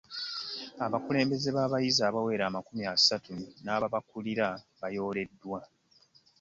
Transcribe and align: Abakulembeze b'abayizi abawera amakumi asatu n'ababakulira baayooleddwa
Abakulembeze 0.85 1.49
b'abayizi 1.55 2.01
abawera 2.09 2.43
amakumi 2.49 2.83
asatu 2.95 3.29
n'ababakulira 3.65 4.47
baayooleddwa 4.79 5.59